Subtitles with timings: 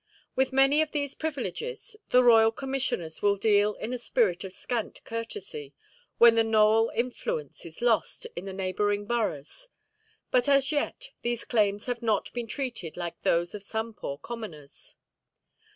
[0.35, 4.99] With many of these privileges the Royal Commissioners will deal in a spirit of scant
[5.03, 5.75] courtesy,
[6.17, 9.69] when the Nowell influence is lost in the neighbouring boroughs;
[10.31, 14.95] but as yet these claims have not been treated like those of some poor commoners.